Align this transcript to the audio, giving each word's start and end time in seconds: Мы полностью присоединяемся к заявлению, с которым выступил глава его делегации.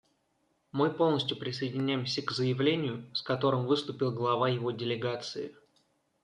Мы 0.71 0.89
полностью 0.91 1.37
присоединяемся 1.37 2.23
к 2.23 2.31
заявлению, 2.31 3.05
с 3.13 3.21
которым 3.21 3.67
выступил 3.67 4.11
глава 4.11 4.49
его 4.49 4.71
делегации. 4.71 5.53